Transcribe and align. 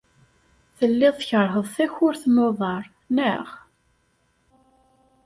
Telliḍ 0.77 1.15
tkeṛheḍ 1.19 1.65
takurt 1.75 2.23
n 2.33 2.35
uḍar, 2.47 2.83
naɣ? 3.15 3.47